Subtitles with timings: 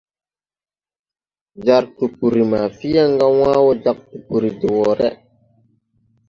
[1.65, 5.07] Jar tupuri ma Fianga wãã wo jāg tupuri de woʼré.